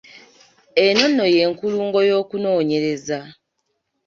[0.85, 3.19] Eno nno y’enkulungo y’okunoonyereza.